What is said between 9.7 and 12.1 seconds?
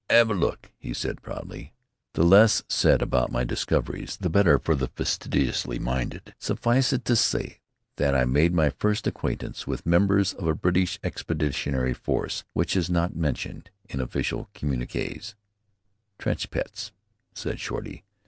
members of a British Expeditionary